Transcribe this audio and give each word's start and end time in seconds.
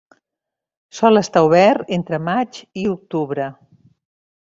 Sol 0.99 1.19
estar 1.19 1.43
obert 1.49 1.93
entre 1.97 2.19
maig 2.29 2.57
i 2.85 2.87
octubre. 2.93 3.47